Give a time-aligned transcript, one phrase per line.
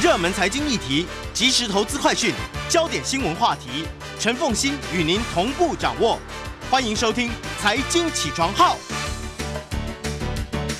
[0.00, 2.32] 热门财经议题、即时投资快讯、
[2.70, 3.84] 焦点新闻话题，
[4.18, 6.18] 陈凤欣与您同步掌握。
[6.70, 7.28] 欢迎收听
[7.60, 8.76] 《财经起床号》。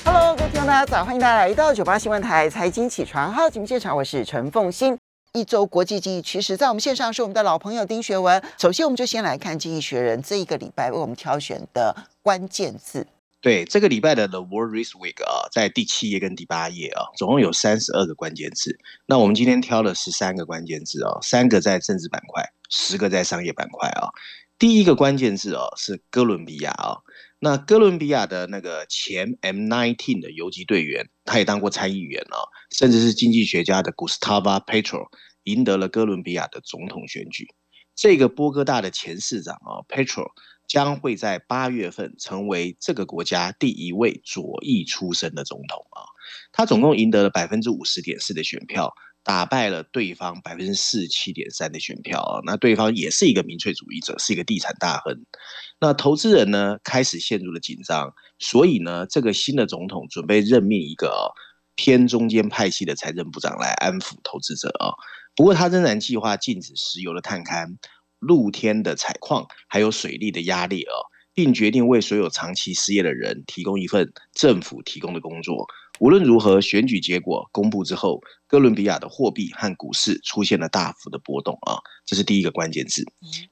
[0.06, 4.96] Hello，各位听众大家早，欢迎大家来到九八新闻台财经起床号节目现场，我是陈凤欣。
[5.34, 8.42] 一周国际经济趋势，在我们线上是我们的老朋友丁学文。
[8.56, 13.06] 首先，我们就先来看《经济学人》这一个礼拜为我们挑选的关键字。
[13.40, 18.78] 对这个礼拜的 The World Risk Week 啊，在第七页跟第八页啊，总共有三十二个关键字。
[19.06, 24.08] 那我们今天挑了十三个关键字啊，三个在政治板块，十个在商业板块啊。
[24.58, 26.98] 第一个关键字哦是哥伦比亚啊，
[27.38, 32.36] 那哥伦比亚的那个前 M19 的游击队员，他也当过参议员啊，
[32.70, 35.08] 甚至是经济学家的 Gustavo Petro
[35.44, 37.48] 赢得了哥伦比亚的总统选举。
[37.96, 40.26] 这个波哥大的前市长啊，Petro
[40.70, 46.06] 将会在八月份成为这个国家第一位左翼出身的总统啊。
[46.52, 52.38] 他总共赢得了百分之五十点四的选票，打败了对方百分之四七点三的选票啊。
[52.46, 55.12] 那对方也是一个民粹主义者，是一个地产大亨。
[55.80, 61.32] 那投资人呢开始陷入了紧张，所以呢，这个新的总统准备任命一个、
[61.74, 64.94] 偏中间派系的财政部长来安抚投资者啊。
[65.34, 67.76] 不过他仍然计划禁止石油的探勘、
[68.20, 70.94] 露天的采矿，还有水利的压力啊，
[71.34, 75.66] 并决定为所有长期失业的人提供一份政府提供的工作。
[75.98, 83.04] 无论如何，选举结果公布之后，哥伦比亚的货币和股市出现了大幅的波动啊，这是第一个关键字。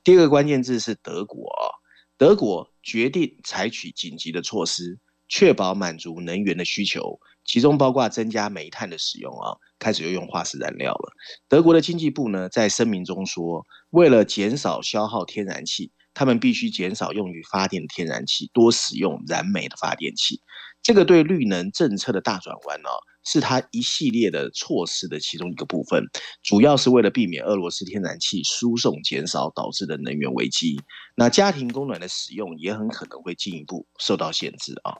[0.02, 1.68] 第二个关键字是德国啊，
[2.16, 11.12] 德国决定采取紧急的措施，确保满足能源的需求，其中包括增加煤炭的使用啊，开始又用化石燃料了。
[11.48, 20.42] 德国的经济部呢，在声明中说，为了减少消耗天然气，他们必须减少用于发电的天然气，多使用燃煤的发电器。
[20.82, 22.88] 这个对绿能政策的大转弯呢、
[23.24, 26.02] 是它一系列的措施的其中一个部分，
[26.42, 30.80] 主要是为了避免俄罗斯天然气输送减少导致的能源危机。
[31.14, 34.96] 那家庭供暖的使用也很可能会进一步受到限制啊。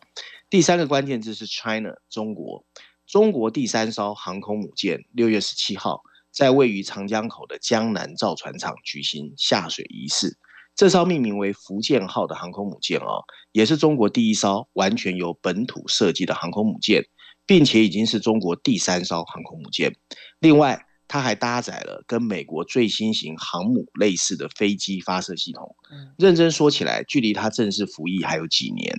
[0.50, 2.67] 第三个关键字是 China 中国，
[3.06, 10.37] 中国第三艘航空母舰六月十七号在位于长江口的江南造船厂举行下水仪式。
[10.78, 17.05] 这艘命名为福建号的航空母舰哦，也是中国第一艘完全由本土设计的航空母舰，
[17.44, 19.93] 并且已经是中国第三艘航空母舰。
[20.38, 25.75] 另外，它还搭载了跟美国最新型航母类似的飞机发射系统。
[26.17, 28.94] 认真说起来，距离它正式服役还有几年。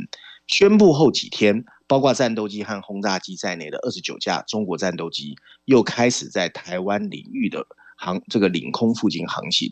[0.48, 7.66] 宣布后几天，包括战斗机和轰炸机在内的二十九架中国战斗机又开始在台湾领域的。
[8.00, 9.70] 航这个领空附近航行，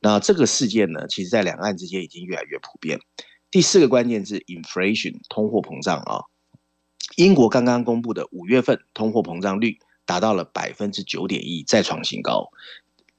[0.00, 2.98] 那这个事件呢，其实在两岸之间已经越来越普遍。
[3.50, 6.24] 第四个关键字 inflation 通货膨胀啊，
[7.16, 12.48] 英国刚刚公布的五月份通货膨胀率达到了百分之九点一，再创新高。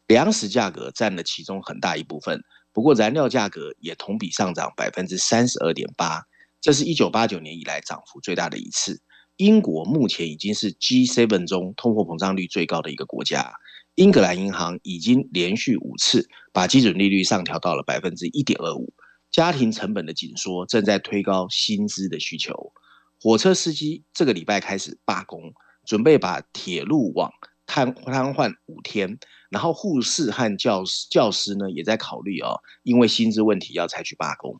[0.07, 6.25] 粮食价格占了其中很大一部分，不过燃料价格也同比上涨百分之三十二点八，
[6.59, 9.01] 这是一九八九年以来涨幅最大的一次。
[9.37, 13.53] 英国目前已经是 G7 中通货膨胀率最高的一个国家。
[13.95, 18.93] 英格兰银行已经连续五次把基准利率上调到了百分之一点二五，
[19.31, 22.73] 家庭成本的紧缩正在推高薪资的需求。
[23.19, 25.53] 火车司机这个礼拜开始罢工，
[25.85, 27.31] 准备把铁路网
[27.65, 29.17] 瘫瘫痪五天。
[29.49, 32.51] 然后护士和教师教师呢也在考虑啊，
[32.83, 34.59] 因为薪资问题要采取罢工。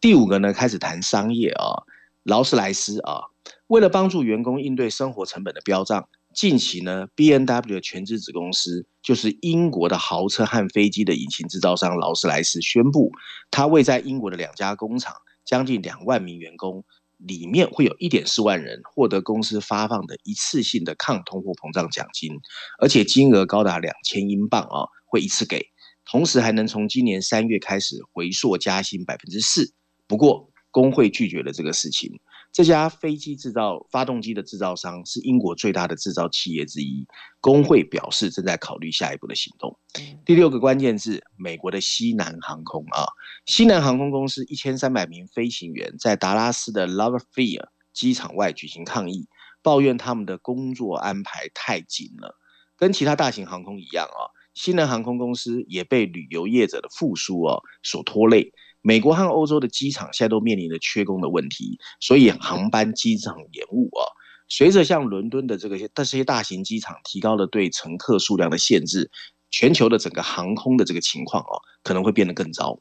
[0.00, 1.82] 第五个呢开始谈商业啊，
[2.24, 3.22] 劳斯莱斯啊，
[3.68, 6.08] 为了帮助员工应对生活成本的飙涨。
[6.34, 13.10] 近期呢，B N W 的全资子公司就是英国的豪车和飞机的引擎制造商劳斯莱斯宣布，
[13.50, 15.14] 它为在英国的两家工厂
[15.44, 16.84] 将近两万名员工，
[17.18, 22.32] 里面会有一点四万人获得公司发放的一次性的抗通货膨胀奖金，
[22.78, 25.66] 而且金额高达两千英镑啊，会一次给，
[26.10, 29.74] 同时还能从今年三月开始回溯加薪百分之四。
[30.06, 32.18] 不过工会拒绝了这个事情。
[32.52, 37.06] 这家飞机制造发动机的制造商是英国最大的制造企业之一，
[37.40, 39.78] 工会表示正在考虑下一步的行动。
[40.24, 43.06] 第六个关键是，美国的西南航空啊，
[43.46, 49.28] 西南航空公司一千三百名飞行员在达拉斯的 Lovefield 机场外举行抗议，
[49.62, 52.34] 抱怨他们的工作安排太紧了。
[52.76, 58.52] 跟其他大型航空一样啊，西南航空公司也被旅游业者的复苏啊所拖累。
[58.82, 64.06] 美国和欧洲的机场现在都面临着缺工的问题，所以航班机场延误啊。
[64.48, 69.10] 随着像伦敦的这个这些大型机场提高了对乘客数量的限制，
[69.50, 72.80] 全球的整个航空的这个情况哦，可能会变得更糟。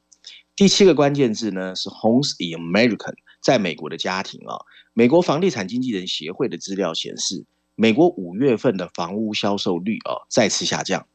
[0.56, 4.58] 第七个关键字呢是 Homes in American，在美国的家庭啊，
[4.94, 7.46] 美国房地产经纪人协会的资料显示，
[7.76, 11.06] 美国五月份的房屋销售率啊再次下降，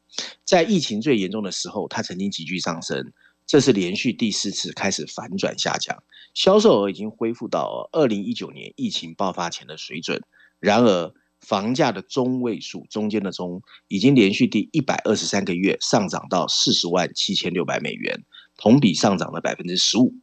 [0.45, 3.11] 在疫情最严重的时候，它曾经急剧上升，
[3.53, 6.03] 这是连续第四次开始反转下降，
[6.33, 10.23] 销售额已经恢复到二零一九年疫情爆发前的水准。
[10.59, 18.23] 然而，房价的中位数中间的中已经连续第一百二十三个月上涨到四十万七千六百美元，
[18.57, 20.15] 同比上涨了百分之十五。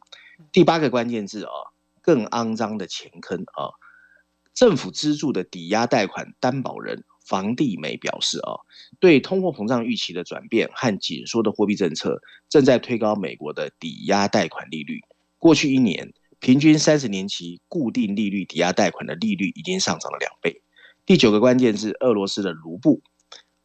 [0.51, 1.51] 第八个关键字啊，
[2.01, 3.71] 更肮脏的钱坑啊！
[4.53, 8.59] 政府资助的抵押贷款担保人房地美表示啊，
[8.99, 12.19] 对通货膨胀预期的转变和紧缩的货币政策
[12.49, 14.99] 正在推高美国的抵押贷款利率。
[15.37, 16.11] 过去一年，
[16.41, 20.61] 平均三十年期固定利率抵押贷款的利率已经上涨了两倍。
[21.05, 23.01] 第九个关键字，俄罗斯的卢布，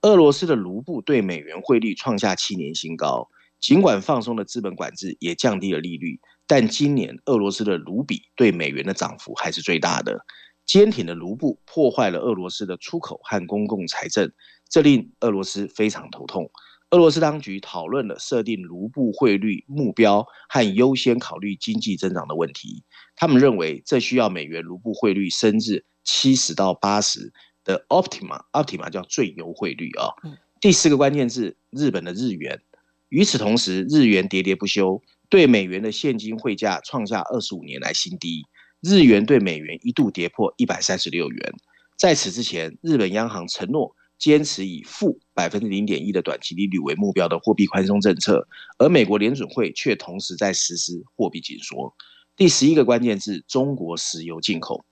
[0.02, 3.28] 俄罗斯的卢布对美元汇率创下七年新高。
[3.58, 10.24] 尽管放松的资本管制也降低了利率，但今年俄罗斯的卢比对美元的涨幅还是最大的。
[10.66, 14.30] 坚挺的卢布破坏了俄罗斯的出口和公共财政，
[14.68, 16.50] 这令俄罗斯非常头痛。
[16.90, 22.84] 俄罗斯当局讨论了设定卢布汇率目标和优先考虑经济增长的问题。
[23.16, 27.32] 他们认为这需要美元卢布汇率升至七十到八十
[27.64, 30.14] 的 optima，optima 叫最优汇率啊。
[30.60, 32.60] 第四个关键字，日本的日元。
[33.08, 38.44] 与此同时，日元喋喋不休，对美元的现金汇价创下二十五年来新低。
[38.86, 41.54] 日元对美元一度跌破一百三十六元。
[41.96, 48.46] 在此之前，日本央行承诺坚持以负百分之零点一的短期利率为目标的货币宽松政策，
[48.78, 51.92] 而美国联准会却同时在实施货币紧缩。
[52.36, 54.84] 第十一个关键字：中国石油进口。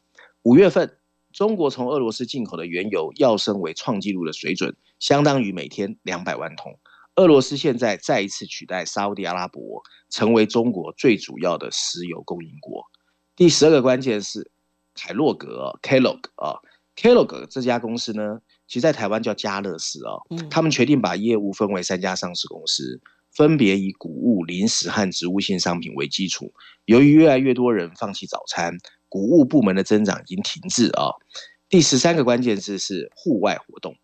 [0.43, 0.99] 五月份，
[1.33, 6.81] 中国从俄罗斯进口的原油要升为创纪录的水准，相当于每天两百万桶。
[7.15, 12.85] 俄罗斯现在再一次取代沙地阿拉伯，成为中国最主要的石油供应国。
[13.37, 14.49] 第十二个关键是
[14.95, 16.55] 凯洛格 （Kellogg） 啊
[16.95, 20.23] ，Kellogg 这家公司呢，其实在台湾叫家乐氏啊。
[20.49, 23.01] 他们决定把业务分为三家上市公司，
[23.33, 26.53] 分别以谷物、零食和植物性商品为基础。
[26.85, 28.79] 由于越来越多人放弃早餐，
[29.09, 31.11] 谷物部门的增长已经停滞啊。
[31.69, 33.97] 第十三个关键字是户外活动。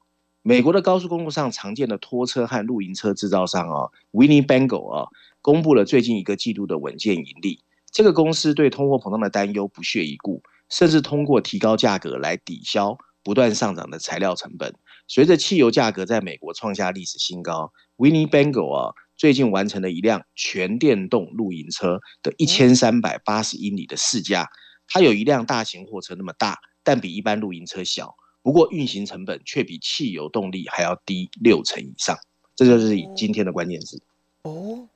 [0.43, 5.09] 美国的高速公路上常见的拖车和露营车制造商啊，Winnebago 啊，
[5.41, 7.61] 公布了最近一个季度的稳健盈利。
[7.93, 14.75] 这个公司对通货膨胀的担忧不屑一顾，甚至通过提高价格来抵消不断上涨的材料成本。
[15.09, 24.49] 随着汽油价格在美国创下历史新高，Winnebago 啊最近完成了一辆全电动露营车的一千三百八十英里的试驾。
[24.87, 28.15] 它有一辆大型货车那么大，但比一般露营车小。
[28.43, 32.17] 不过运行成本却比汽油动力还要低六成以上。
[32.55, 34.01] 这就是今天的关键字。
[34.43, 34.89] 哦，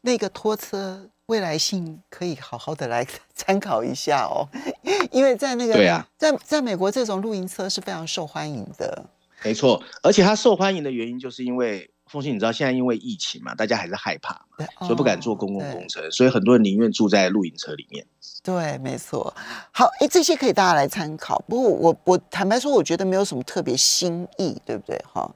[0.00, 1.08] 那个拖车。
[1.30, 3.06] 未来性可以好好的来
[3.36, 4.42] 参考一下哦，
[5.12, 9.04] 因为在那个对啊，在在美国这种露营车是非常受欢迎的。
[9.44, 18.04] 没错，而且它受欢迎的原因就是因为凤信，你知道现在因为疫情嘛，大家还是害怕嘛，所以不敢坐公共工程，所以很多人宁愿住在露营车里面。
[18.42, 19.32] 对，没错。
[19.70, 21.38] 好，哎，这些可以大家来参考。
[21.48, 25.00] 不过我我坦白说，我觉得没有什么特别新意，对不对？
[25.12, 25.32] 哈。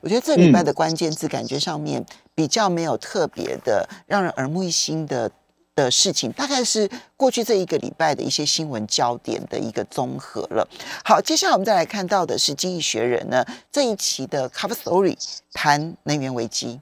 [0.00, 2.02] 我觉得这礼拜的关键字感觉上面
[2.34, 5.30] 比较没有特别的让人耳目一新的
[5.74, 10.68] 的事情，大概是过去这一个礼拜的一些新闻焦点的一个综合了。
[11.02, 15.16] 好，接下来我们再来看到的是《经济学人》呢这一期的 Cover Story
[15.52, 16.80] 谈能源危机。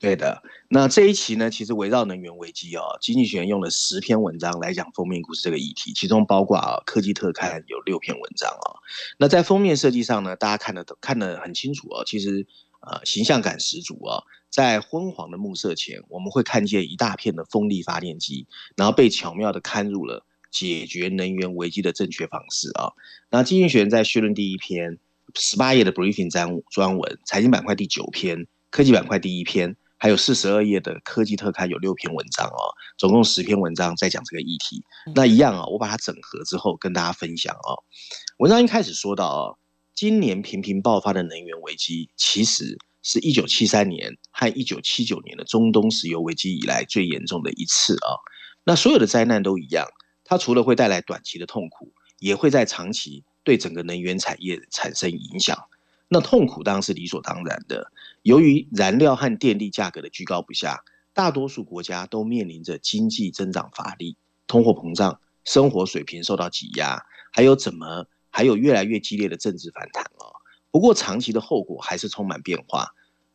[0.00, 8.80] 对的，那这一期呢，其实围绕能源危机哦，经济学人用了十篇文章来讲封面故事这个议题，其中包括啊科技特刊有六篇文章啊。
[9.18, 12.46] 那在封面设计上呢，大家看得看得很清楚哦，其实
[12.80, 14.24] 呃形象感十足啊。
[14.54, 18.46] 在昏黄的暮色前，我们会看见一大片的风力发电机，
[18.76, 22.92] 然后被巧妙的看入了解决能源危机的正确方式啊。
[23.30, 24.96] 那经济学人在序论第一篇
[25.34, 29.74] 十八页的 briefing 专专文，财经板块第九篇，科技板块第一篇。
[29.96, 32.60] 还有四十二页的科技特刊有六篇文章哦，
[32.98, 34.84] 总共十篇文章在讲这个议题。
[35.14, 37.82] 那一样啊，我把它整合之后跟大家分享哦。
[38.36, 39.58] 文章一开始说到哦，
[39.94, 48.18] 今年频频爆发的能源危机，其实是一九七三年和一九七九年的中东石油危机以来最严重的一次啊。
[48.64, 49.86] 那所有的灾难都一样，
[50.24, 55.56] 它除了会带来短期的痛苦，也会在长期对整个能源产业产生影响。
[56.08, 57.92] 那痛苦当然是理所当然的。
[58.22, 60.82] 由于燃料和电力价格的居高不下，
[61.12, 70.33] 大多数国家都面临着经济增长乏力、通货膨胀、生活水平受到挤压，还有怎么还有越来越激烈的政治反弹哦。
[70.74, 72.88] 不过长期的后果还是充满变化。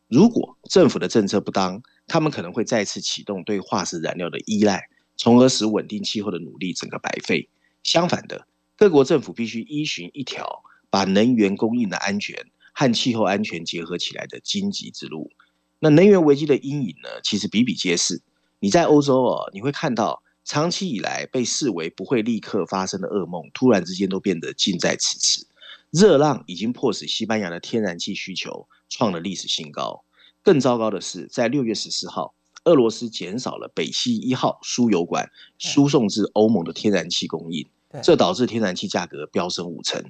[0.08, 4.82] 如果政府的政策不当，他们可能会再次启动对化石燃料的依赖，
[5.16, 7.48] 从而使稳定气候的努力整个白费。
[7.82, 10.62] 相反的，各国政府必须依循一条。
[10.90, 12.36] 把能源供应的安全
[12.74, 15.30] 和气候安全结合起来的荆棘之路。
[15.78, 18.20] 那能源危机的阴影呢，其实比比皆是。
[18.58, 25.46] 你在欧洲哦，你会看到长期以来被视为不会立刻发生的噩梦，突然之间都变得近在咫尺。
[25.90, 30.04] 热浪已经迫使西班牙的天然气需求创了历史新高。
[30.42, 37.68] 更糟糕的是，在六月十四号，俄罗斯减少了北溪一号输油管输送至欧盟的天然气供应，
[38.02, 40.02] 这导致天然气价格飙升五成，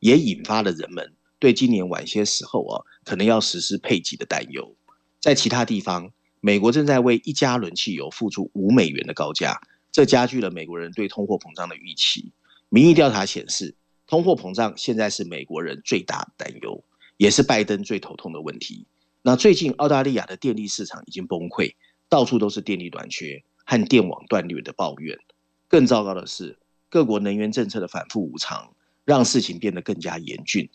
[0.00, 4.74] 也引发了人们对今年晚些时候啊可能要实施配给的担忧。
[5.20, 9.60] 在其他地方，美国正在为一加仑汽油付出五美元的高价，
[9.92, 12.32] 这加剧了美国人对通货膨胀的预期。
[12.68, 13.76] 民意调查显示，
[14.06, 16.82] 通货膨胀现在是美国人最大的担忧，
[17.16, 18.86] 也是拜登最头痛的问题。
[19.22, 21.74] 那最近澳大利亚的电力市场已经崩溃，
[22.08, 25.18] 到处都是电力短缺和电网断裂的抱怨。
[25.68, 26.58] 更糟糕的是，
[26.88, 28.72] 各国能源政策的反复无常，
[29.04, 30.68] 让事情变得更加严峻。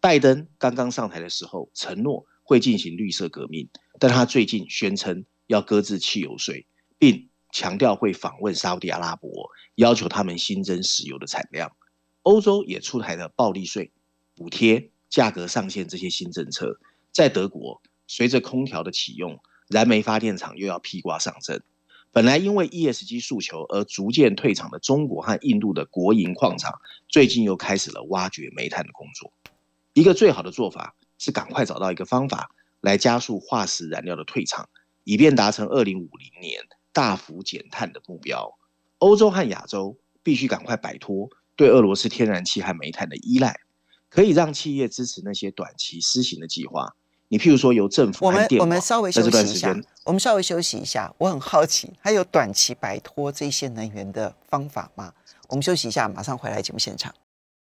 [0.00, 2.24] 拜登刚刚上台的时候承诺。
[2.48, 6.64] 会进行绿色革命，但他最近宣称要搁置汽油税，
[6.96, 11.72] 并强调会访问沙特阿拉伯，要求他们新增石油的产量。
[12.26, 13.92] 欧洲也出台了暴利税、
[14.34, 16.80] 补贴、价格上限这些新政策。
[17.12, 21.62] 在德国，随着空调的启用，燃煤发电厂又要披挂上阵。
[22.10, 29.32] 本来因为 ESG 诉求而逐渐退场的中国和印度的国营矿场，最近又开始了挖掘煤炭的工作。
[29.92, 30.94] 一个最好的做法。
[31.18, 32.50] 是赶快找到一个方法
[32.82, 34.68] 来加速化石燃料的退场，
[35.02, 36.60] 以便达成二零五零年
[36.92, 38.58] 大幅减碳的目标。
[38.98, 43.58] 欧洲和亚洲必须赶快摆脱对俄罗斯天然气和煤炭的依赖，
[44.08, 46.94] 可以让企业支持那些短期施行的计划。
[47.28, 51.12] 你譬如说由政府我们我们稍微休息一下，我们稍微休息一下。
[51.18, 55.12] 我很好奇，还有短期摆脱这些能源的方法吗？
[55.48, 57.12] 我们休息一下，马上回来节目现场。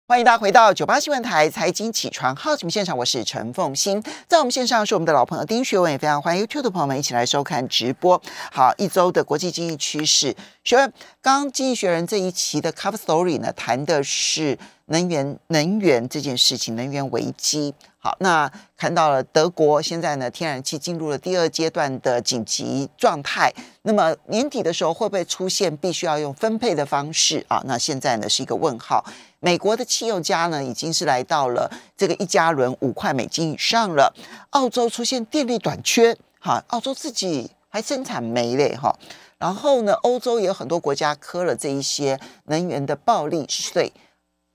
[0.08, 8.22] 欢迎大家回到九八新闻台财经起床号节目现场，我是陈凤欣，在我们线上是我们的老朋友丁学文，也非常欢迎 YouTube 的朋友们一起来收看直播。
[8.52, 10.94] 好，一周的国际经济趋势，学文，
[11.24, 17.74] 刚刚经济学人这一期的 Cover Story 呢，谈的是能源能源这件事情，能源危机。
[18.06, 18.48] 好，那
[18.78, 23.52] 看到了德国现在呢，天然气进入了第二阶段的紧急状态。
[23.82, 27.64] 那么年底的时候会不会出现必须要用分配的方式啊？
[27.66, 29.04] 那现在呢是一个问号。
[29.40, 34.14] 美国的汽油价呢已经是来到了这个一加仑五块美金以上了。
[34.52, 38.96] 澳洲出现电力短缺，哈，澳洲自己还生产煤嘞，哈。
[39.40, 43.92] 然后呢，欧洲也有很多国家磕了这一些能源的暴利税。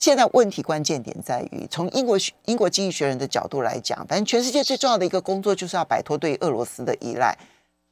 [0.00, 7.36] 现在问题关键点在于，从英国学英国经济学人的角度来讲，反正全世界最重要的一个工作就是要摆脱对俄罗斯的依赖。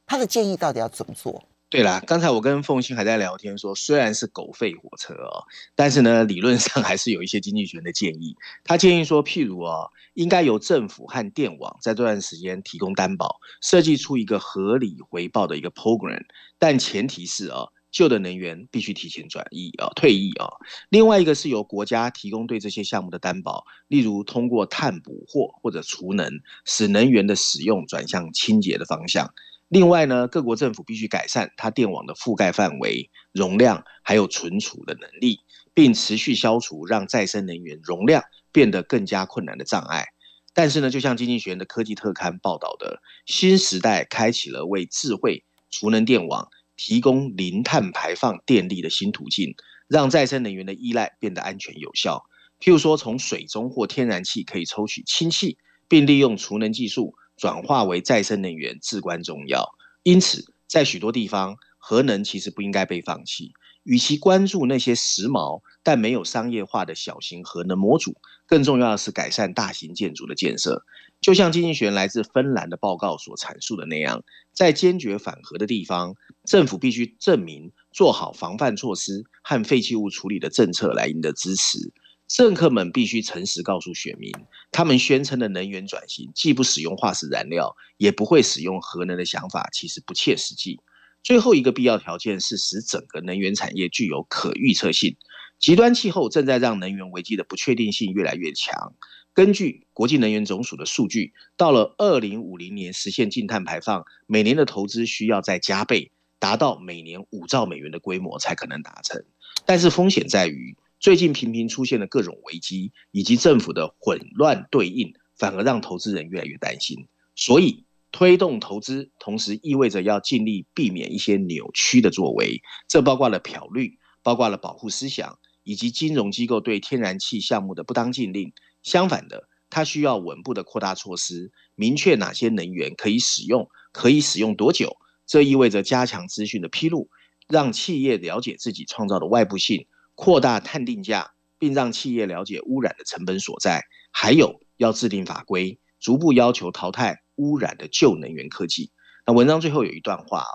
[0.07, 1.43] 他的建议到底要怎么做？
[1.69, 8.35] 对啦，刚才我跟凤欣还在聊天，说虽然是狗吠火车哦，但是呢，理论上还是有一些经济学人的建议。
[8.63, 16.23] 他建议说，譬如哦，应该由政府和电网在这段时间提供担保，设计出一个合理回报的一个 program，
[16.57, 17.67] 但前提是啊。
[17.91, 20.47] 旧的能源必须提前转移啊，退役啊。
[20.89, 26.31] 另外一个是由国家提供对这些项目的担保，例如通过碳捕获或者储能，
[26.65, 29.33] 使能源的使用转向清洁的方向。
[29.67, 35.39] 另外呢，各国政府必须改善它电网的覆盖范围、容量还有存储的能力，
[35.73, 40.07] 并持续消除让再生能源容量变得更加困难的障碍。
[40.55, 46.49] 但是呢，就像经济学人的科技特刊报道的，新时代开启了为智慧储能电网。
[46.79, 49.53] 提供零碳排放电力的新途径，
[49.89, 52.23] 让再生能源的依赖变得安全有效。
[52.61, 55.57] 譬如说，从水中或天然气可以抽取氢气，
[55.89, 59.67] 并利用储能技术转化为再生能源至关重要。
[60.03, 63.51] 因此，在许多地方，核能其实不应该被放弃。
[63.83, 70.85] 与其关注那些时髦但没有商业化的小型核能模组，更重要的是改善大型建筑的建设。
[71.21, 76.15] 就像经济学来自芬兰的报告所阐述的那样，在坚决反核的地方，
[76.49, 81.93] 政府必须证明做好防范措施和废弃物处理的政策来赢得支持。
[82.27, 84.31] 政客们必须诚实告诉选民，
[84.71, 90.79] 他们宣称的能源转型既不使用化石燃料，也不会使用核能的想法，其实不切实际。
[91.21, 95.17] 最后一个必要条件是使整个能源产业具有可预测性。
[95.59, 98.95] 极端气候正在让能源危机的不确定性越来越强。
[99.35, 109.23] 根据国际能源总署的数据，到了二零五零年实现净碳排放，每年的投资需要再加倍，达到每年五兆美元的规模才可能达成。
[109.65, 117.07] 但是风险在于，最近频频出现的各种危机以及政府的混乱对应，反而让投资人越来越担心。
[117.35, 117.85] 所以。
[118.11, 134.97] 推动投资，同时意味着要尽力避免一些扭曲的作为，这包括了漂绿，包括了保护思想，以及金融机构对天然气项目的不当禁令，相反的，它需要稳步的扩大措施，明确哪些能源可以使用，可以使用多久。
[135.29, 137.07] 这意味着加强资讯的披露，
[137.47, 143.83] 让企业了解自己创造的外部性，扩大碳定价，并让企业了解污染的成本所在。
[144.11, 148.91] 还有要制定法规，逐步要求淘汰污染的旧能源科技。
[149.27, 150.49] 那文章最后有一段话啊，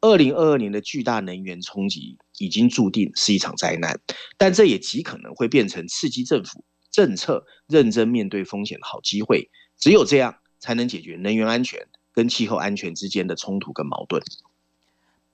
[0.00, 4.00] 二零二二年的巨大能源冲击已经注定是一场灾难，
[4.38, 9.50] 但这也极可能会变成刺激政府政策认真面对风险的好机会。
[9.76, 14.22] 只有这样，才能解决能源安全跟气候安全之间的冲突跟矛盾。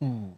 [0.01, 0.35] 嗯，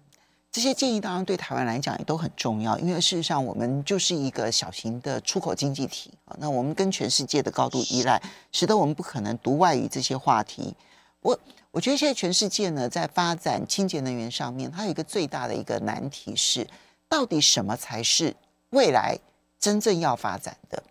[0.52, 6.37] 这些建议当然对台湾来讲也都很重要，因为事实上我们就是一个小型的出口经济体啊。
[6.38, 10.75] 那我们跟全世界的高度依赖，使得我们不可能独外于这些话题。
[11.21, 11.38] 我
[11.73, 16.66] 我觉得现在全世界呢，在发展清洁能源上面，它有一个最大的一个难题是，
[17.09, 18.35] 到底什么才是
[18.71, 19.18] 未来
[19.59, 20.83] 真正要发展的？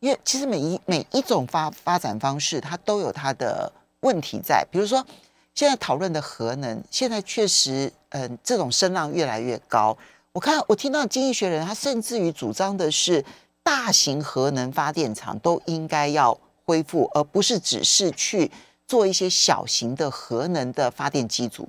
[0.00, 3.70] 因为其实每一每一种发发展方式，它都有它的
[4.04, 4.64] 问题在。
[4.70, 5.04] 比如说，
[5.52, 9.98] 现在讨论的核能，现在确实，嗯，这种声浪越来越高。
[10.32, 13.24] 我看我听到经济学人，他甚至于主张的是，
[13.62, 18.50] 大型核能发电厂都应该要恢复，而不是只是去。
[18.86, 21.66] 做一些小型的核能的发电机组，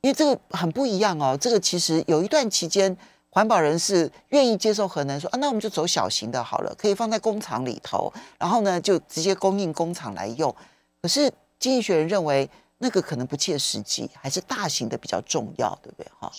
[0.00, 1.36] 因为这个很不一样哦。
[1.38, 2.96] 这个其实有一段期间，
[3.30, 10.54] 环保人士愿意接受核能，说啊，那我们就走小型的好了，可以放在工厂里头，然后呢就直接供应工厂来用。
[11.02, 12.48] 可是经济学人认为
[12.78, 16.10] 那个可能不切实际，还是大型的比较重要，对不对？
[16.18, 16.32] 哈。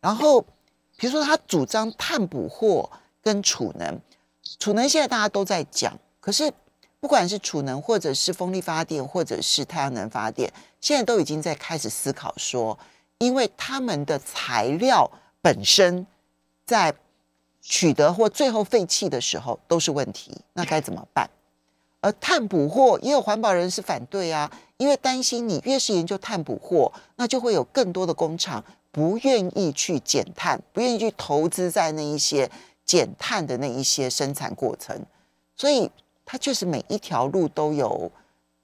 [0.00, 0.40] 然后
[0.96, 2.90] 比如说他主张碳捕获
[3.22, 4.00] 跟储能，
[4.58, 6.52] 储能现在大家都在讲，可是。
[7.02, 10.52] 不管是储能，或者是风力发电，或者是太阳能发电，
[10.82, 12.78] 现在都已经在开始思考说，
[13.16, 16.06] 因为他们的材料本身
[16.66, 16.94] 在
[17.62, 21.26] 取得或最后废弃的时候都是问题，那该怎么办？
[22.00, 32.50] 而碳捕获也有环保人士反对啊，因为担心你越是研究碳捕获，那就会有更多的工厂不愿意去减碳，不愿意去投资在那一些
[32.84, 35.04] 减碳的那一些生产过程，
[35.56, 35.90] 所以。
[36.32, 38.08] 它确实每一条路都有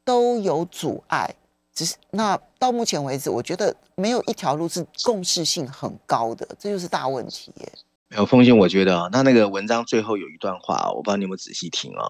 [0.04, 1.28] 都有阻碍，
[1.74, 7.72] 只是那到目前为止，我觉得没有一条路是共识性很高的，这就是大问题耶。
[8.06, 12.06] 没有风险，我觉得啊，那那个文章最后有一段话，我不知道你有没有仔细听啊。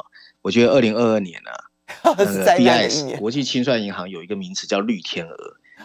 [0.47, 1.51] 我觉得二零二二年呢，
[2.17, 5.37] 那个 BIS 国际清算银行有一个名词叫“绿天鹅”，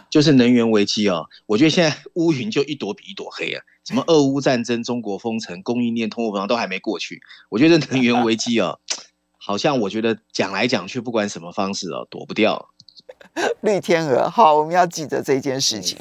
[0.08, 1.28] 就是能源危机哦。
[1.47, 7.19] 我觉得现在乌云就一朵比一朵黑啊，什么俄乌战争、中国封城、供应链、通货膨胀都还没过去，
[7.50, 8.80] 我觉得能源危机哦。
[9.39, 12.69] 好像我觉得讲来讲去，不管什么方式哦，躲不掉。
[13.62, 15.97] 绿天鹅，好，我们要记得这件事情。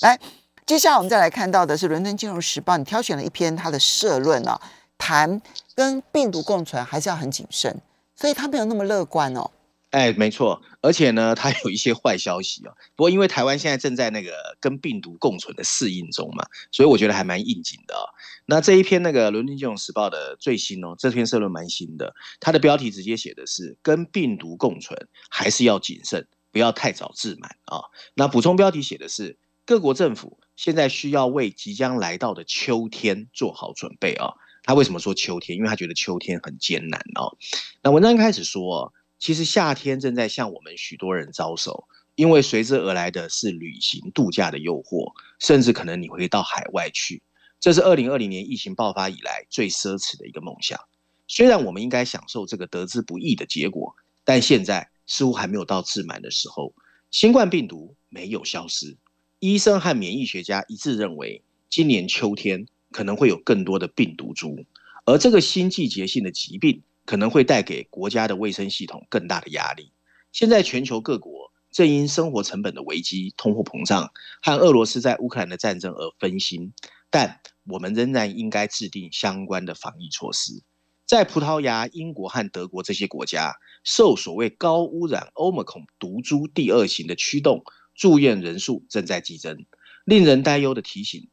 [0.00, 0.18] 来，
[0.64, 4.58] 接下来我们再来看到的是《伦敦金融时报》，你挑选了一篇它的社论啊，
[4.96, 5.42] 谈
[5.74, 7.80] 跟病毒共存还是要很谨慎，
[8.20, 9.50] 所以他没有那么乐观哦。
[9.92, 12.76] 哎，没错，而且呢，他有一些坏消息哦。
[12.94, 17.96] 不过因为台湾现在正在那个跟病毒共存的适应中嘛，所以我觉得还蛮应景的。
[18.44, 27.80] 那这一篇那个《伦敦金融时报》的最新哦，这篇社论蛮新的，它的标题直接写的是“跟病毒共存还是要谨慎，不要太早自满啊”。
[28.14, 34.34] 那补充标题写的是“各国政府现在需要为即将来到的秋天做好准备啊”。
[34.64, 35.56] 他为什么说秋天？
[35.56, 37.36] 因为他觉得秋天很艰难哦。
[37.82, 38.92] 那文章一开始说。
[39.22, 47.22] 其实夏天正在向我们许多人招手，因为随之而来的是旅行度假的诱惑，甚至可能你会到海外去。
[47.60, 50.80] 这是二零二零年疫情爆发以来最奢侈的一个梦想。
[51.28, 53.94] 虽然我们应该享受这个得之不易的结果，
[54.24, 56.72] 但现在似乎还没有到自满的时候。
[57.10, 58.96] 新冠病毒没有消失，
[59.38, 64.64] 医生和免疫学家一致认为，今年秋天可能会有更多的病毒株，
[65.04, 66.82] 而这个新季节性的疾病。
[67.06, 69.90] 可能会带给国家的卫生系统更大的压力。
[70.30, 76.72] 现在全球各国正因生活成本的危机、通货膨胀和俄罗斯在乌克兰的战争而分心，
[77.10, 80.62] 但我们仍然应该制定相关的防疫措施。
[81.04, 87.64] 在葡萄牙、英国和德国这些国家，受所谓高污染欧姆孔毒株第二型的驱动，
[87.96, 89.66] 住院人数正在激增。
[90.04, 91.28] 令人担忧的提醒：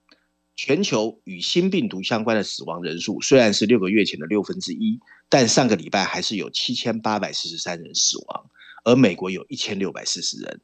[0.57, 4.99] 全球与新病毒相关的死亡人数虽然是六个月前的六分之一。
[5.29, 8.49] 但上个礼拜还是有七千八百四十三人死亡，
[8.85, 10.61] 而美国有一千六百四十人。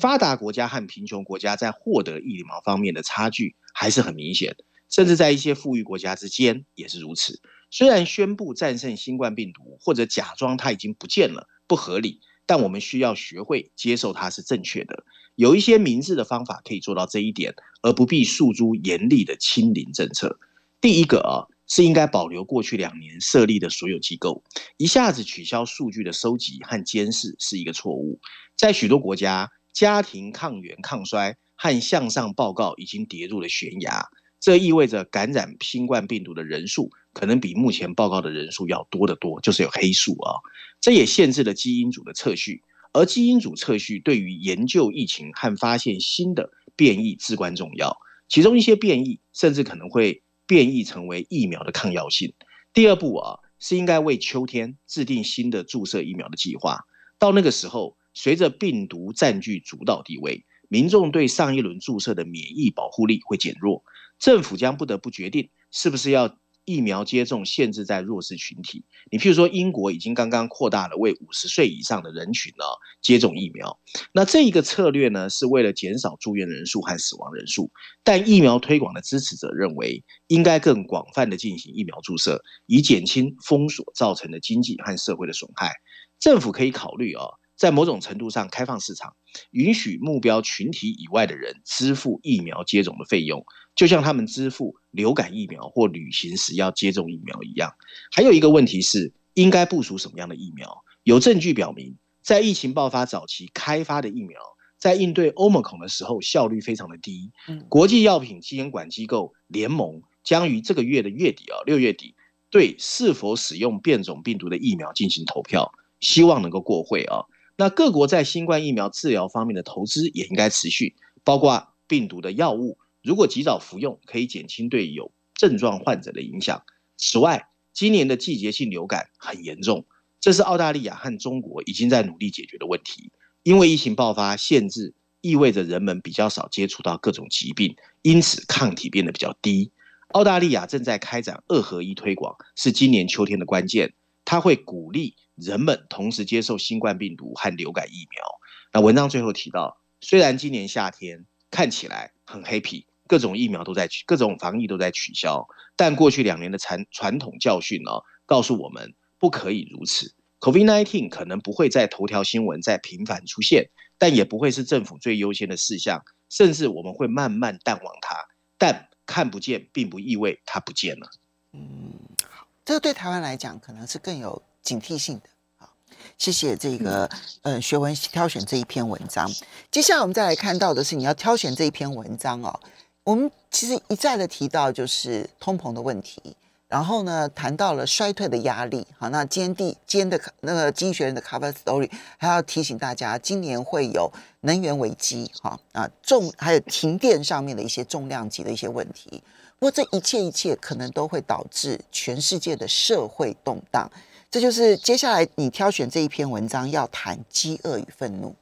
[0.00, 4.56] 发达国家和贫穷国家在获得疫苗方面的差距还是很明显，
[4.88, 7.42] 甚至在一些富裕国家之间也是如此。
[7.70, 15.04] 虽然宣布战胜新冠病毒或者假装它已经不见了不合理，但我们需要学会接受它是正确的。
[15.36, 20.38] 有一些明智的方法可以做到这一点，而不必诉诸严厉的清零政策。
[20.80, 21.46] 第一个啊。
[21.68, 24.40] 是应该保留过去两年设立的所有机构，
[24.76, 28.20] 一下子取消数据的收集和监视是一个错误。
[28.56, 34.06] 在许多国家，家庭抗原抗衰和向上报告已经跌入了悬崖，
[34.38, 40.38] 这意味着感染新冠病毒的人数可能比目前报告的人数要多得多，就是有黑数啊。
[40.80, 42.62] 这也限制了基因组的测序，
[42.96, 47.96] 而基因组测序对于研究疫情和发现新的变异至关重要，
[48.28, 50.22] 其中一些变异甚至可能会。
[50.48, 52.32] 变异成为疫苗的抗药性。
[52.72, 56.84] 第二步啊，是应该为秋天制定新的注射疫苗的计划。
[57.18, 63.82] 到那个时候，随着病毒占据主导地位，民众对上一轮注射的免疫保护力会减弱，
[64.20, 66.38] 政府将不得不决定是不是要。
[66.66, 72.64] 疫苗接种限制在弱势群体，你譬如说英国已经刚刚扩大了为五十岁以上的人群呢
[73.00, 73.78] 接种疫苗，
[74.12, 77.70] 那这一个策略呢是为了减少住院人数和死亡人数，
[78.02, 85.72] 但疫苗推广的支持者认为应该更广泛的进行疫苗注射，以减轻封锁造成的经济和社会的损害。
[86.18, 87.24] 政府可以考虑啊。
[87.56, 89.16] 在某种程度上开放市场，
[89.50, 93.42] 允许目标群体以外的人支付疫苗接种的费用，
[93.76, 97.72] 就像他们支付流感疫苗或旅行时要接种疫苗一样。
[98.10, 100.82] 还有一个问题是，应该部署什么样的疫苗？
[101.04, 104.40] 有证据表明，在疫情爆发早期开发的疫苗，
[104.78, 107.30] 在应对欧盟孔的时候效率非常的低。
[107.68, 112.16] 国际药品监管机构联盟将于这个月的月底啊，六月底
[112.50, 117.26] 对是否使用变种病毒的疫苗进行投票，希望能够过会啊。
[117.58, 126.64] 那各国在新冠疫苗治疗方面的投资也应该持续，包括病毒的药物，如果及早服用，可以减轻对有症状患者的影响。
[126.96, 129.86] 此外，今年的季节性流感很严重，
[130.20, 133.12] 这是澳大利亚和中国已经在努力解决的问题。
[133.44, 139.70] 因为疫情爆发限制，意味着人们比较少接触到各种疾病，因此抗体变得比较低。
[140.08, 143.94] 澳大利亚正在开展二合一推广，是今年秋天的关键。
[144.24, 145.14] 它会鼓励。
[145.36, 148.24] 人们同时接受新冠病毒和流感疫苗。
[148.72, 157.90] 那文章最后提到，虽然今年夏天看起来很 happy，各种疫苗都在取，各种防疫都在取消，但过去两年的传传统教训呢，
[158.26, 160.14] 告诉我们不可以如此。
[160.40, 168.16] COVID-19 可能不会在头条新闻再频繁出现，但也不会是政府最优先的事项，甚至我们会慢慢淡忘它。
[168.58, 171.10] 但看不见，并不意味它不见了。
[171.52, 171.92] 嗯，
[172.28, 174.42] 好，这个对台湾来讲，可能是更有。
[174.66, 175.72] 警惕性的，好，
[176.18, 177.08] 谢谢这个
[177.42, 179.30] 呃学文挑选这一篇文章。
[179.70, 182.58] 接下来我们再来看到的是，你要挑选这一篇文章哦。
[183.06, 186.20] 我们其实一再的提到就是通膨的问题，
[186.66, 188.84] 然后呢谈到了衰退的压力。
[188.98, 191.88] 好，那今天第今天的那个经济学人的 cover story
[192.18, 199.22] 还要提醒大家，今年会有能源危机，哈啊重还有停电上面的一些重量级的一些问题。
[199.60, 203.88] 不过这一切一切可能都会导致全世界的社会动荡。
[204.28, 208.34] 这就是接下来你挑选这一篇文章要谈饥饿与愤怒。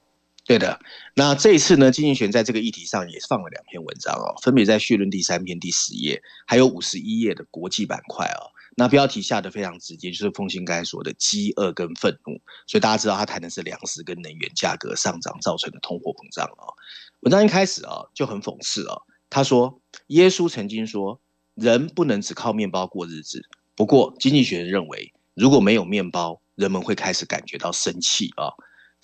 [0.45, 0.79] 对的，
[1.15, 8.53] 那这一次呢，金逸璇在这个议题上也放了两篇文章哦，分别在序论第三篇第十页，还有五十一页的国际板块哦。
[8.77, 16.75] 那标题下的非常直接，就是凤新刚才说的饥饿跟愤怒，所以大家知道他谈的是粮食跟能源价格上涨造成的通货膨胀哦。
[17.21, 21.21] 文章一开始啊就很讽刺哦，他说耶稣曾经说
[21.55, 23.43] 人不能只靠面包过日子，
[23.75, 25.13] 不过经济学人认为。
[25.35, 28.55] 如果没有面包，人们会开始感觉到生气啊！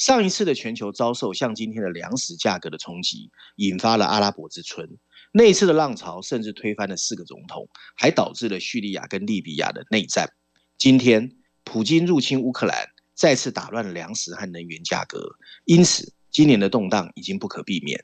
[0.00, 4.88] 上一次的全球遭受像今天的粮食价格的冲击，引发了阿拉伯之春。
[5.30, 10.26] 那一次的浪潮甚至推翻了四个总统，还导致了叙利亚跟利比亚的内战。
[10.78, 11.30] 今天，
[11.64, 15.36] 普京入侵乌克兰，再次打乱了粮食和能源价格。
[15.66, 18.02] 因此，今年的动荡已经不可避免。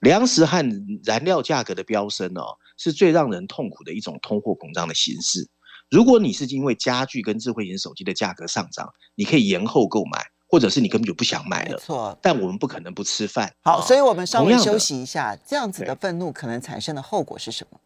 [0.00, 0.62] 粮食和
[1.02, 5.48] 燃料价格的飙升哦，是最让人痛苦的一种通货膨胀的形式。
[5.88, 11.78] 如果你是因为家具跟智慧型手机的价格上涨，你可以延后购买，或者是你根本就不想买了。
[11.78, 13.52] 错，但我们不可能不吃饭。
[13.62, 15.36] 好，所以我们稍微休息一下。
[15.46, 17.78] 这样子的愤怒可能产生的后果是什么？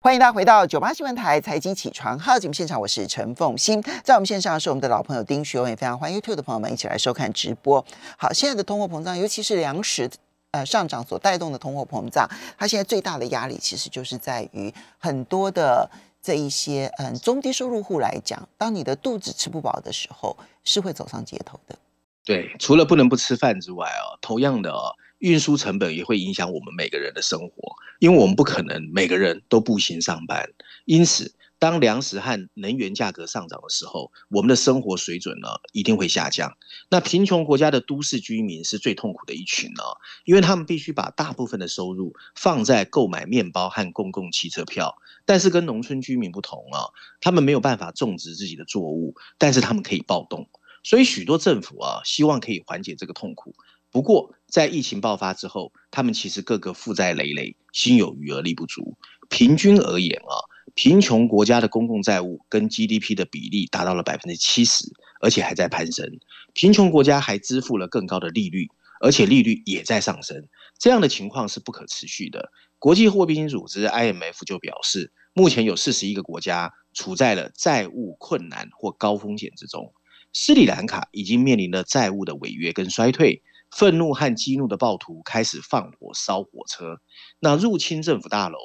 [0.00, 7.84] 欢迎大家回到九八新闻台财经起床号节目现场，我是陈凤欣，在我们线上是我们的老朋友丁学文，也非常欢迎 YouTube 的朋友们一起来收看直播。
[8.16, 10.08] 好，现在的通货膨胀，尤其是粮食
[10.52, 15.90] 呃上涨所带动的通货膨胀，它现在最大的压力其实就是在于很多的。
[16.22, 21.78] 这一些嗯中低收入户来讲，当你的肚子吃不饱的时候，是会走上街头的。
[22.26, 30.50] 对，除了不能不吃饭之外哦，同样的哦，运输成本也会影响我们每个人的生活，因为我们不可能每个人都步行上班，
[30.86, 36.52] 因此当粮食和能源价格上涨的时候，我们的生活水准呢一定会下降。
[36.90, 39.84] 那贫穷国家的都市居民是最痛苦的一群呢，
[40.24, 44.96] 因为他们必须把大部分的收入放在购买面包和公共汽车票。
[45.24, 50.48] 但是跟农村居民不同啊，他们没有办法种植自己的作物，但是他们可以暴动。
[50.86, 53.56] 所以许多政府啊，希望可以缓解这个痛苦。
[53.90, 58.96] 不过在疫情爆发之后，他们其实个个负债累累，心有余而力不足。
[59.28, 60.38] 平均而言啊。
[60.74, 64.84] 贫穷国家的公共债务跟 GDP 的比例达到了百分之七十，
[65.20, 66.06] 而且还在攀升。
[66.52, 68.68] 贫穷国家还支付了更高的利率，
[69.00, 70.46] 而且利率也在上升。
[70.78, 72.52] 这样的情况是不可持续的。
[72.78, 79.92] 国际货币基金组织 IMF 就表示，目前有四十一个国家处在了债务困难或高风险之中。
[80.32, 87.00] 斯里兰卡已经面临了债务的违约跟衰退，愤怒和激怒的暴徒开始放火烧火车，
[87.40, 88.58] 那入侵政府大楼。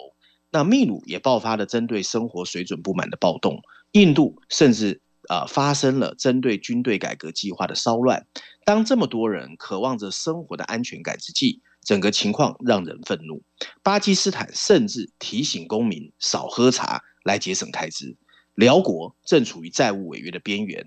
[0.51, 3.61] 那秘鲁也爆发了针对生活水准不满的暴动，
[3.93, 8.27] 印度甚至啊发生了针对军队改革计划的骚乱。
[8.65, 13.41] 当这么多人渴望着生活的安全感之际，整个情况让人愤怒。
[13.81, 18.17] 巴基斯坦甚至提醒公民少喝茶来节省开支。
[18.53, 20.85] 辽国正处于债务违约的边缘。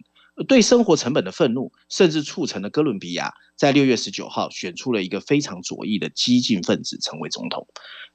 [0.49, 7.66] 对生活成本的愤怒，甚至促成了哥伦比亚在六月十九号选出了一个非常左翼的激进分子成为总统。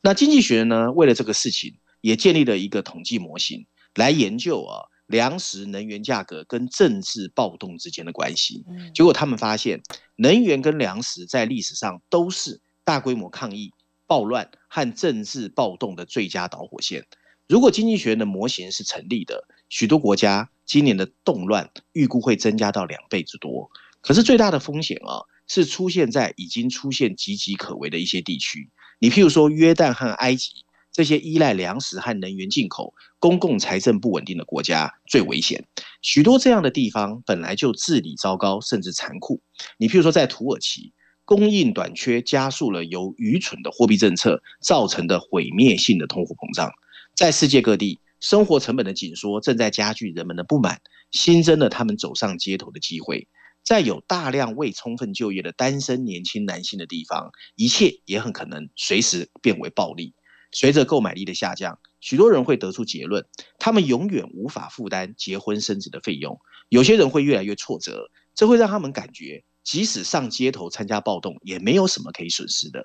[0.02, 8.66] 那经济学人呢，为了这个事情，也建立了一个统计模型来研究啊粮食、能源价格跟政治暴动之间的关系。
[8.94, 9.82] 结果他们发现，
[10.18, 13.72] 能源跟粮食在历史上都是大规模抗议、
[14.06, 17.06] 暴乱和政治暴动的最佳导火线。
[17.48, 23.70] 如果经济学的模型是成立的，许多国家今年的动乱预估会增加到两倍之多。
[24.02, 28.70] 可是最大的风险啊，是出现在已经出现岌岌可危的一些地区。
[29.00, 30.52] 你譬如说约旦和埃及
[30.92, 35.66] 这些依赖粮食和能源进口、公共财政不稳定的国家最危险。
[36.02, 39.42] 许多这样的地方本来就治理糟糕，甚至残酷。
[39.78, 40.94] 你譬如说在土耳其，
[41.26, 46.72] 供应短缺加速了由愚蠢的货币政策造成的毁灭性的通货膨胀。
[47.16, 53.28] 在世界各地，生活成本的紧缩正在加剧人们的不满，新增了他们走上街头的机会。
[53.64, 60.14] 在有大量未充分就业的单身年轻男性的地方，一切也很可能随时变为暴力。
[60.52, 63.24] 随着购买力的下降，许多人会得出结论：
[63.60, 66.40] 他们永远无法负担结婚生子的费用。
[66.70, 72.84] 有些人会越来越挫折，这会让他们感觉，即使上街头参加暴动，也没有什么可以损失的。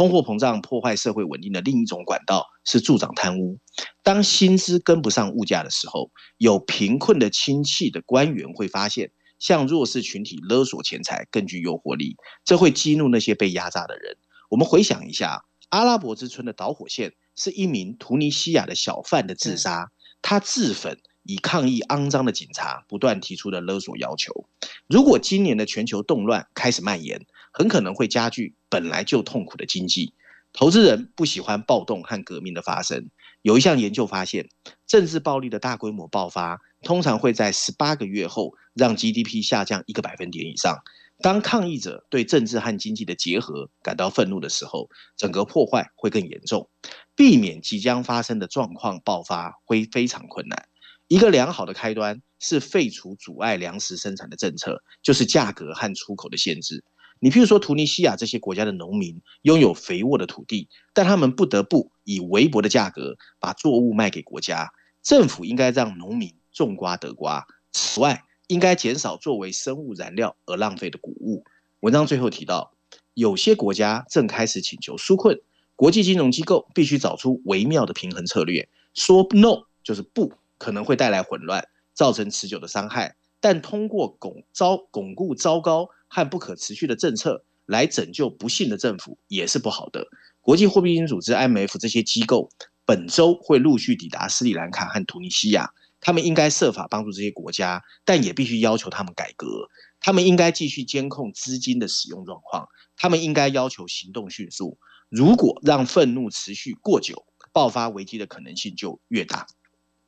[0.00, 3.58] 通货膨胀破坏社会稳定的另一种管道是助长贪污。
[4.02, 14.16] 当薪资跟不上物价的时候，有贫困的亲戚的官员会发现，向弱势群体勒索钱财更具诱惑力，这会激怒那些被压榨的人。
[14.48, 19.90] 我们回想一下，阿拉伯之春的导火线是一名图尼西亚的小贩的自杀，
[20.22, 24.46] 他自焚以抗议肮脏的警察不断提出的勒索要求。
[24.88, 27.26] 如果今年的全球动乱开始蔓延，
[27.60, 30.14] 很可能会加剧本来就痛苦的经济。
[30.50, 33.10] 投资人不喜欢暴动和革命的发生。
[33.42, 34.48] 有一项研究发现，
[34.86, 40.78] 政治暴力的大规模爆发通常会在十八个月后让 GDP 下降一个百分点以上。
[41.20, 46.70] 当抗议者对政治和经济的结合感到愤怒的时候，整个破坏会更严重。
[47.14, 50.66] 避免即将发生的状况爆发会非常困难。
[51.08, 56.82] 一个良好的开端是废除阻碍粮食生产的政策，就是价格和出口的限制。
[57.22, 64.72] 你譬如说，图尼西亚这些国家的农民拥有肥沃的土地，但他们不得不以微薄的价格把作物卖给国家。
[65.02, 67.46] 政府应该让农民种瓜得瓜。
[67.72, 71.44] 此外，应该减少作为生物燃料而浪费的谷物。
[71.80, 72.72] 文章最后提到，
[73.12, 75.38] 有些国家正开始请求纾困，
[75.76, 78.66] 国际金融机构必须找出微妙的平衡策略。
[78.94, 83.16] 说 no 就是不可能会带来混乱，造成持久的伤害。
[83.40, 85.90] 但通过巩糟巩固糟糕。
[86.10, 90.08] 和不可持续的政策来拯救不幸的政府也是不好的。
[90.42, 92.50] 国际货币基金组织 IMF 这些机构
[92.84, 99.68] 本周会陆续抵达斯里兰卡和突尼西亚，他们应该设法帮助这些国家，但也必须要求他们改革。
[100.00, 104.78] 他们应该继续监控资金的使用状况，他们应该要求行动迅速。
[105.08, 109.46] 如果让愤怒持续过久，爆发危机的可能性就越大。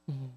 [0.06, 0.32] 嗯，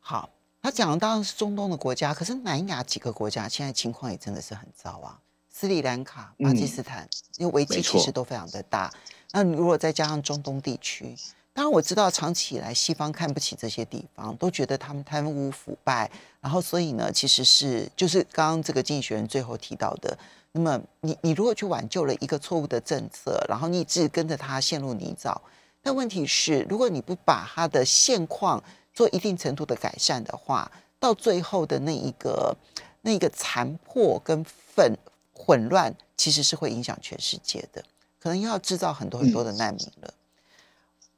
[0.00, 0.30] 好。
[0.62, 5.18] 他讲的当然是中东的国家，可是南亚几个国家现在情况也真的是很糟啊，
[5.48, 8.92] 斯里兰卡、巴基斯坦，因为危机其实都非常的大。
[9.32, 11.16] 那如果再加上中东地区，
[11.54, 16.10] 当然我知道长期以来西方看不起这些地方，都觉得他们贪污腐败，
[16.42, 20.18] 然后所以呢，其实是就是刚刚这个经济学人最后提到的，
[20.52, 25.34] 那么你你如果去挽救了一个错误的政策，然后你一直跟着他陷入泥沼，
[25.82, 28.62] 但问题是如果你不把他的现况。
[28.94, 32.56] 做一定程度的改善的话，到最后的那一个
[33.02, 34.96] 那个残破跟混
[35.32, 37.82] 混乱，其实是会影响全世界的，
[38.20, 40.12] 可能要制造很多很多的难民了。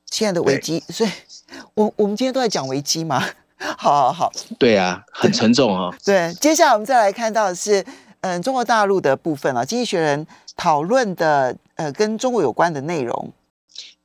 [0.07, 1.11] 现在的危机，所以
[1.75, 3.25] 我我们今天都在讲危机嘛。
[3.59, 5.97] 好好好，对啊，很沉重啊。
[6.05, 7.85] 对，接下来我们再来看到的是，
[8.21, 13.33] 嗯，中国大陆的部分啊，《经济学人》讨论的呃跟中国有关的内容。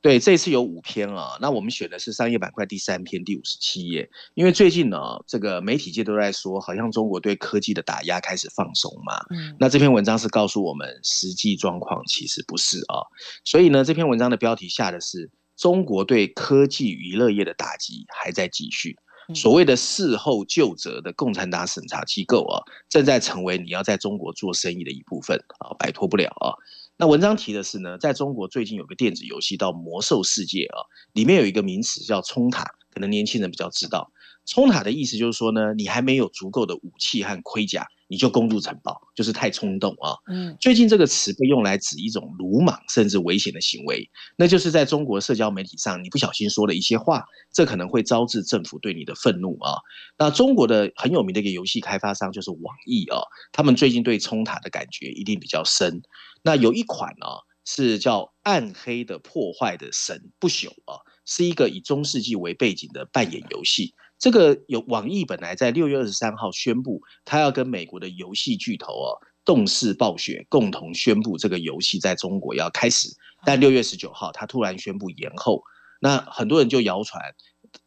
[0.08, 9.18] 对，这次有五篇啊，那我们选的是商业板块第三篇第五十七页，因为最近呢，这个媒体界都在说，好像中国对科技的打压开始放松嘛。
[9.28, 13.04] 嗯，那这篇文章是告诉我们，实际状况其实不是啊。
[13.44, 18.96] 所以呢，这篇文章的标题下的是中国对科技娱乐业的打击还在继续。
[19.34, 26.56] 所谓的事后就责的共产党审查机构啊，正在成为你要在中国做生意的一部分啊，摆脱不了啊。
[27.00, 30.82] 那文章提的是呢，在中国最近有个电子游戏到《魔兽世界》啊，
[31.12, 34.10] 里面有一个名词叫“冲塔”，可能年轻人比较知道。
[34.44, 37.86] 冲塔的意思就是说呢，你还没有足够的武器和盔甲。
[38.10, 40.16] 你就攻入城堡，就是太冲动啊！
[40.32, 49.74] 嗯，最近这个词被用来指一种鲁莽甚至危险的行为，那就是在中国社交媒体上，你不小心说了一些话，这可能会招致政府对你的愤怒啊。
[50.16, 53.20] 那中国的很有名的一个游戏开发商就是网易啊，
[53.52, 56.00] 他们最近对冲塔的感觉一定比较深。
[56.42, 57.26] 那有一款呢
[57.64, 63.94] 是叫《暗黑的破坏的神不朽》啊，是一个以中世纪为背景的扮演游戏。
[64.18, 73.08] 这个有网易本来在六月二十三号宣布，他要跟美国的游戏巨头哦，动视暴雪共同宣布这个游戏在中国要开始，
[73.44, 75.62] 但六月十九号他突然宣布延后，
[76.00, 77.22] 那很多人就谣传，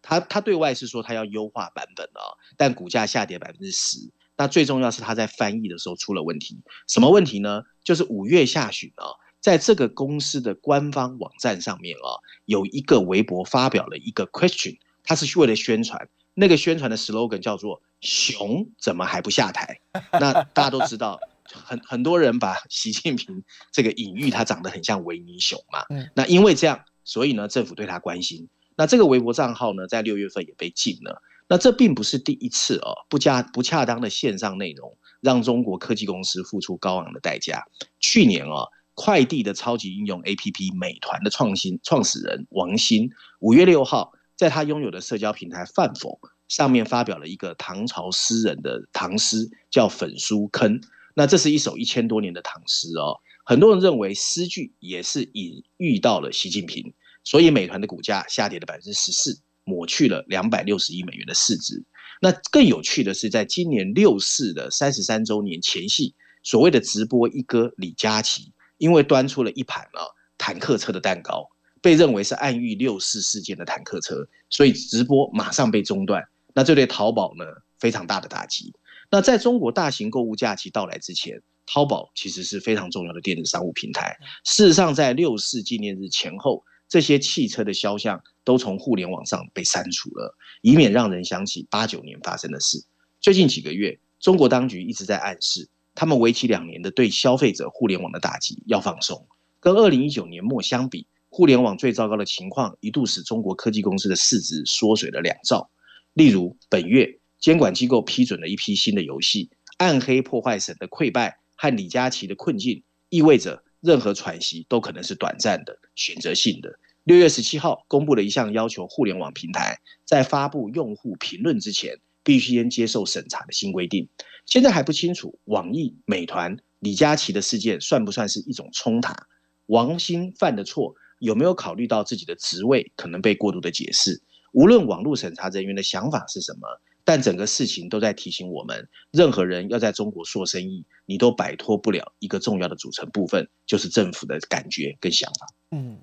[0.01, 2.23] 他他对外是说他要优化版本啊，
[2.55, 3.97] 但股价下跌百分之十，
[4.41, 7.61] 那最重要是他在翻译的时候出了问题，什么问题呢？
[7.83, 9.05] 就是五月下旬啊，
[9.39, 16.09] 在这个公司的官方网站上面啊，有一个微博发表了一个 question，他是为了宣传。
[16.33, 19.79] 那个宣传的 slogan 叫做“熊怎么还不下台”，
[20.19, 25.85] 那大家都知道， 很很多人把习近平这个隐喻他长得很像维尼熊嘛。
[26.15, 28.49] 那因为这样，所以呢，政府对他关心。
[28.75, 31.21] 那这个微博账号呢，在六月份也被禁了。
[31.51, 37.65] 那这并不是第一次哦，不恰不恰当的线上内容让中国科技公司付出高昂的代价。
[37.99, 43.09] 去年哦，快递的超级应用 APP 美团的创新创始人王兴，
[43.39, 44.13] 五月六号。
[44.37, 50.79] 在他拥有的社交平台饭否上面发表了一个唐朝诗人的唐诗，叫《粉书坑》。
[51.15, 53.19] 那这是一首一千多年的唐诗哦。
[53.43, 56.93] 很多人认为诗句也是隐喻到了习近平，
[57.25, 59.37] 所以美团的股价下跌了百分之十四，
[59.71, 61.81] 抹去了两百六十亿美元的市值。
[62.21, 70.03] 那更有趣的是，在今年六四的三十三周年前夕，所谓的直播一哥李佳琦，因为端出了一盘啊
[70.37, 71.47] 坦克车的蛋糕。
[71.83, 74.15] 被认为是暗喻六四事件的坦克车，
[74.51, 76.23] 所以直播马上被中断。
[76.53, 77.43] 那这对淘宝呢
[77.79, 78.71] 非常大的打击。
[79.09, 84.15] 那在中国大型购物假期到来之前，淘宝其实是非常重要的电子商务平台。
[84.45, 92.83] 事实上，在六四纪念日前后，这些汽车的肖像都从互联网上被删除了，以免让人想起八九年发生的事。
[93.21, 99.25] 最近几个月，中国当局一直在暗示，他们为期两年的对消费者互联网的打击要放松，
[99.61, 101.07] 跟二零一九年末相比。
[101.29, 105.71] 互联网最糟糕的情况一度使中国科技公司的市值缩水了两兆。
[106.11, 109.45] 例如，本月监管机构批准了一批新的游戏，
[109.77, 116.79] 《暗黑破坏神》的溃败和李佳琦的困境，意味着任何喘息都可能是短暂的、选择性的。
[117.03, 124.07] 六月十七号公布了一项要求互联网平台在发布用户评论之前，必须先接受审查的新规定。
[124.45, 129.27] 现在还不清楚，网易、美团、李佳琦的事件算不算是一种冲塔？
[129.65, 130.95] 王兴犯的错。
[131.19, 134.23] 有没有考虑到自己的职位可能被过度的解释？
[134.53, 136.67] 无论网络审查人员的想法是什么，
[137.11, 145.45] 但整个事情都在提醒我们：任何人要在中国做生意，你都摆脱不了一个重要的组成部分，就是政府的感觉跟想法。
[145.71, 145.97] 嗯，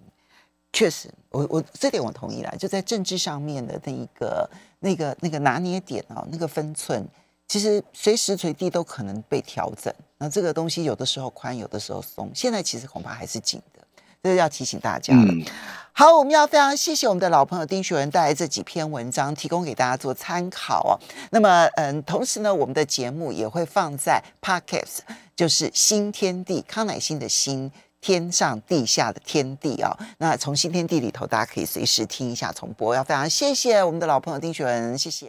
[0.70, 2.54] 确实，我我这点我同意啦。
[2.58, 7.02] 就在政治上面的那一个、那个、那个拿捏点哦，那个分寸，
[7.46, 9.90] 其实随时随地都可能被调整。
[10.18, 13.80] 那这个东西有的时候宽，有的时候松，现在其实恐怕还是紧的。
[14.22, 15.32] 这要提醒大家了。
[15.92, 20.94] 好，我们要非常谢谢我们的老朋友丁学文带来这几篇文章，提供给大家做参考哦。
[21.32, 24.98] 那么，嗯，同时呢，我们的节目也会放在 Podcast，
[25.34, 29.90] 就是新天地康乃馨的新天上地下的天地哦。
[30.18, 32.94] 那从新天地里头，大家可以随时听一下重播。
[32.94, 35.26] 要非常谢谢我们的老朋友丁学文，谢谢。